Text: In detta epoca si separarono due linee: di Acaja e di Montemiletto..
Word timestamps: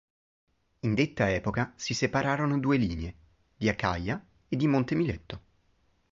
In 0.79 0.95
detta 0.95 1.29
epoca 1.31 1.73
si 1.75 1.93
separarono 1.93 2.57
due 2.57 2.77
linee: 2.77 3.13
di 3.55 3.69
Acaja 3.69 4.19
e 4.49 4.55
di 4.55 4.65
Montemiletto.. 4.65 5.41